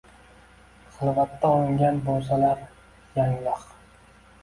hilvatda 0.95 1.53
olingan 1.59 2.01
bo’salar 2.09 2.67
yanglig’… 3.21 3.73